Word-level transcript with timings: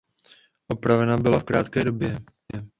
Opravena 0.67 1.17
byla 1.17 1.39
v 1.39 1.43
krátké 1.43 1.83
době. 1.83 2.17